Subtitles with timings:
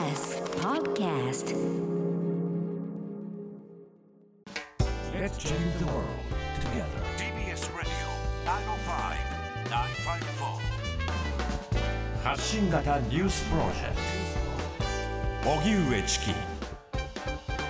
[0.00, 1.52] TBS Podcast
[5.12, 6.08] Let's change the world
[6.58, 7.02] together.
[7.18, 7.92] TBS Radio
[9.66, 13.96] 905-954発信型ニュースプロジェク
[15.44, 16.32] ト荻上チキ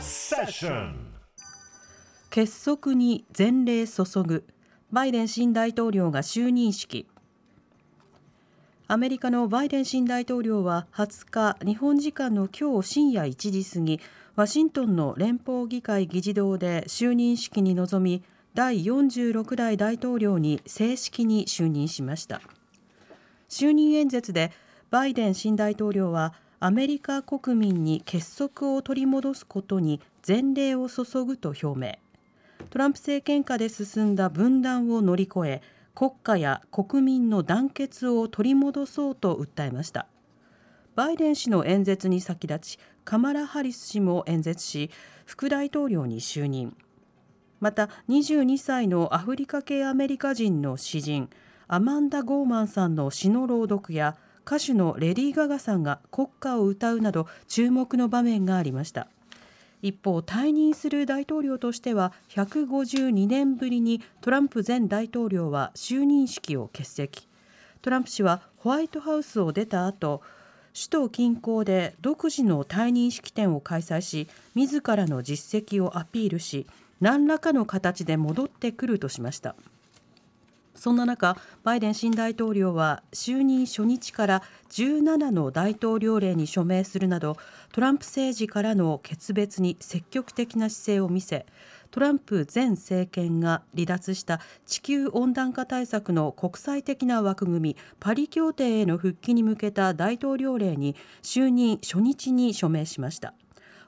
[0.00, 0.94] セッション
[2.30, 4.46] 結束に前例注ぐ
[4.92, 7.08] バイデン新大統領が就任式
[8.92, 14.00] アメリカのバイデン新大統領は20日日本時間の今日深夜1時過ぎ
[14.34, 22.40] ワシントンの連邦議会議事堂で就任式に臨み第46代大統領に正式に就任しました。
[23.48, 24.50] 就任演説で
[24.90, 31.92] バイデン新大統領はアメリカ国民に結束を取り戻すことに前例を注ぐと表明。
[32.70, 35.62] トランプ政権下で進んだ分断を乗り越え
[35.94, 40.06] 国家や国民の団結を取り戻そうと訴えました。
[40.94, 44.90] バイデン氏の演説に先立ちカマラ・ハリス氏も演説し
[45.24, 46.76] 副大統領に就任。
[47.60, 51.28] また22歳のアフリカ系アメリカ人の詩人
[51.68, 59.08] アマンダ・ゴーマンさんの詩の朗読や歌手のレディー・ガガさんが国歌を歌うなど注目の場面がありました。
[59.82, 67.28] 一方退任する大統領としては152年ぶりにトランプ前大統領は就任式を欠席。
[67.82, 70.22] トランプ氏はホワイトハウスを出た後
[70.74, 76.66] 首都近郊で独自の退任式典を開催し自らの実績をアピールし
[77.00, 79.56] 何らかの形で戻ってくるとしました。
[80.80, 87.36] そんな中バイデン新大統領は就任初日から17の大統領令に署名するなど
[87.72, 91.44] トランプ政治からの決別に積極的な姿勢を見せ
[91.90, 103.34] トランプ前政権が離脱した地球温暖化対策の国際的な枠組みパリ協定への復帰に向けた大統領令に就任初日に署名しました。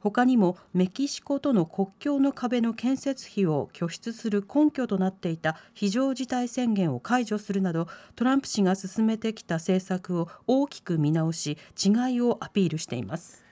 [0.00, 13.44] 他にもメキシコとの国境の壁の建設費を拠出する根拠となっていた非常事態宣言を解除するなどトランプ氏が進めてきた政策を大きく見直し違いをアピールしています。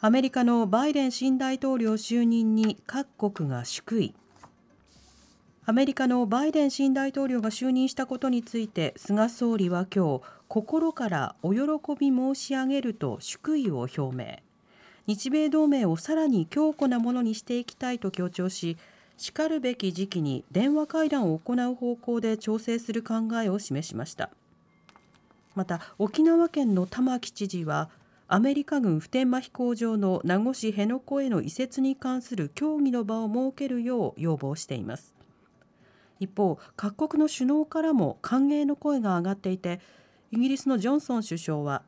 [0.00, 4.14] アメリカのバイデン新大統領就任に各国が祝意。
[5.66, 11.60] アメリカのバイデン新大統領が就任したことについて菅総理は今日心からお喜
[11.98, 14.53] び申し上げると祝意を表明。
[15.06, 18.76] 日米同盟をさらに強固なものにしていきたいと強調し
[19.16, 24.30] しかるべき時期に電話会談を行う方向で調整する考えを示しました。
[25.54, 27.88] また沖縄県の玉城知事は
[28.26, 35.14] アメリカ軍普天間飛行場の名護市辺野古への移設に関する協議の場を設けるよう要望しています。
[36.18, 39.80] 一方各国の首脳からも歓迎の声が上がっていて
[40.32, 41.82] イギリスのジョンソン首相は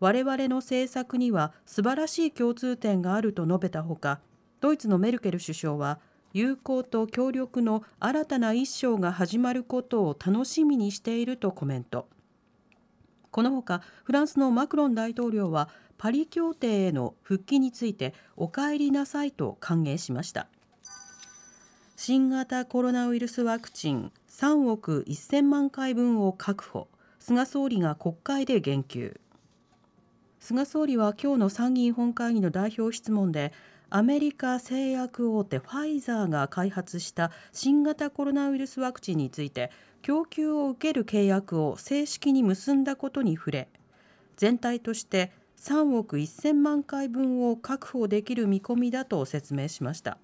[0.00, 4.20] 我々の政策には素晴らしい共通点があると述べたほか
[4.60, 6.00] ドイツのメルケル首相は
[6.32, 12.08] 友好と協力の新たな一章が始まることを楽しみにしているとコメント。
[13.30, 15.68] このほかフランスのマクロン大統領は
[15.98, 20.46] パリ協定への復帰についてお帰りなさいと歓迎しました。
[21.96, 26.88] 新型コロナウイルスワクチン3億1000万回分を確保。
[27.18, 29.18] 菅総理が国会で言及。
[30.40, 33.52] 菅総理は今日の参議院本会議の代表質問で
[33.90, 39.70] アメリカ製薬大手ファイザーが開発した新型コロナウイルスワクチンについて
[40.00, 43.68] 供給を受ける契約を正式に結んだことに触れ
[44.38, 50.16] 全体として3億1000万回分を確保できる見込みだと説明しました。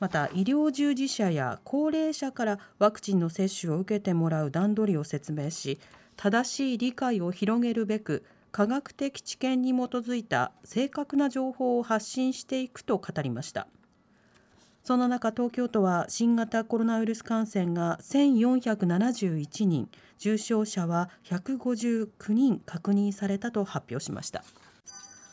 [0.00, 5.78] また医療従事者や高齢者からワクチンの接種を受けてもらう段取りを説明し
[6.16, 13.66] 正しい理解を広げるべく科学的知見に基づいた正確な情報を発信していくと語りました。
[14.82, 19.88] その中東京都は新型コロナウイルス感染が1471人
[20.18, 24.42] 重症者は159人確認されたと発表しました。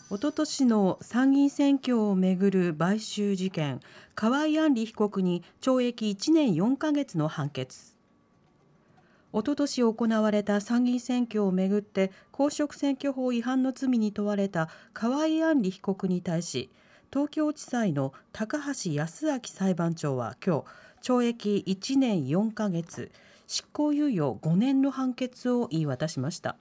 [0.10, 3.82] おととしの参議院選挙をめぐる買収事件
[4.16, 7.97] 河井案里被告に懲役1年4ヶ月の判決。
[9.38, 16.72] おととし行われた参議院選挙をめぐって公職選挙法違反の罪に問われた河井案里被告に対し
[17.14, 20.64] 東京地裁の高橋康明裁判長は今
[21.02, 23.12] 日懲役1年4ヶ月
[23.46, 26.56] 執行猶予5年の判決を言い渡しました。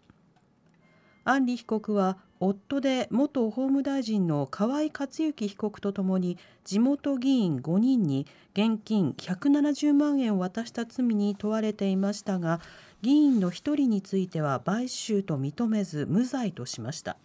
[1.28, 12.60] 安里被告は夫で元法務大臣の河井克行被告とともに地元議員5人に現金170万円を渡した罪に問われていましたが
[13.02, 17.16] 議員の1人については買収と認めず無罪としました。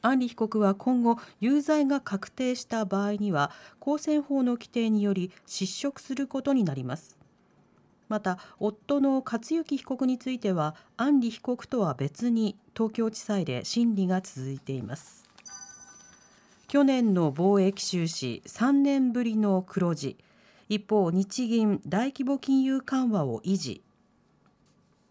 [0.00, 7.17] 安里被告は今後有罪が確定した場合には公選法の規定により失職することになります。
[8.08, 15.24] また夫の克行被告については安里被告とは別に東京地裁で審理が続いています。
[16.68, 20.18] 去年の貿易収支3年ぶりの黒字。
[20.68, 23.82] 一方日銀大規模金融緩和を維持。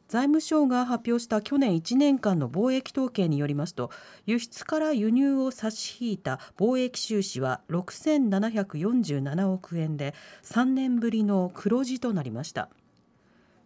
[0.07, 3.91] 財務省が発表した去年1年間の貿易統計によりますと
[4.25, 12.69] 輸出から輸入を差し引いた貿易収支は6747億円で3年ぶりの黒字となりました。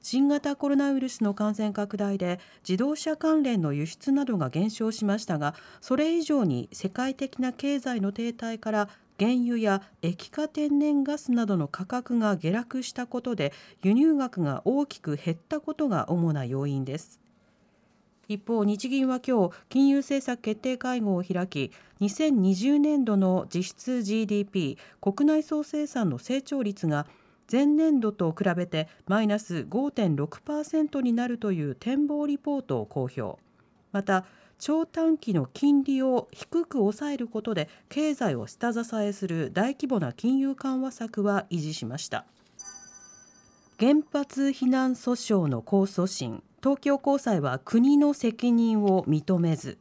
[0.01, 8.89] 新型コロナウイルスの感染拡大で自動車関連の輸出などが減少しましたがそれ以上に世界的な経済の停滞から
[9.19, 13.53] 原油や液化天然ガスなどの価格が下落したことで
[13.83, 17.21] 輸入額が大きく減ったことが主な要因です。
[18.27, 27.05] 一方日銀は今日金融政策決定会合を開き2020年度の実質 GDP 国内総生産の成長率が
[27.51, 33.39] 前年度と比べてマイナス5.6%になるという展望リポートを公表。
[33.91, 34.25] また
[34.57, 42.25] 長短期の金利を低く抑えることで経済を下支えする大規模な金融緩和策は維持しました。
[43.81, 49.79] 原発避難訴訟の控訴審東京高裁は国の責任を認めず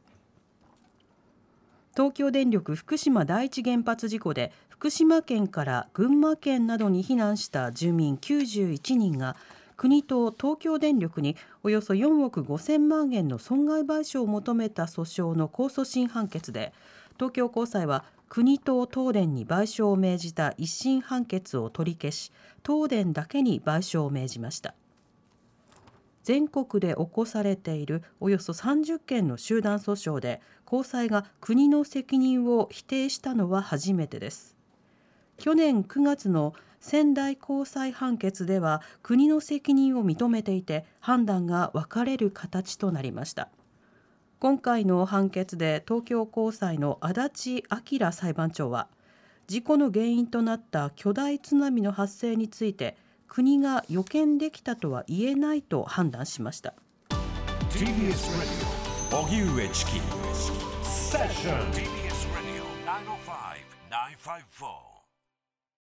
[1.95, 4.51] 東京電力福島第一原発事故で
[4.81, 9.35] 福島県から群馬県などに避難した住民91人が
[9.77, 16.73] 国と東京電力におよそ4億5000万円の損害賠償を求めた訴訟の控訴審判決で
[17.13, 22.31] 東京高裁は国と東電に賠償を命じた一審判決を取り消し
[22.65, 24.73] 東電だけに賠償を命じました。
[26.23, 34.59] 全国で起こされているおよそ30件の集団訴訟で高裁が国の責任を否定したのは初めてです。
[35.41, 43.49] 去年9月の仙台高裁判決では国の責任を認めていて判断が分かれる形となりました。
[44.37, 47.63] 今回の判決で東京高裁の足立
[47.99, 48.87] 明裁判長は
[49.47, 52.95] 事故の原因となった巨大津波の発生について
[53.27, 56.75] 国が予見できたとは言えないと判断しました。
[57.71, 57.87] TBS
[59.09, 59.25] Radio.
[59.25, 59.91] 荻上チキ
[60.83, 63.51] セッション TBS Radio 905
[63.89, 64.90] 954